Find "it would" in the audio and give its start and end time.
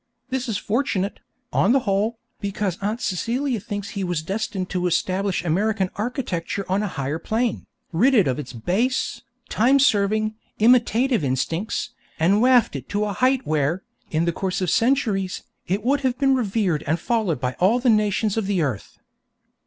15.67-16.01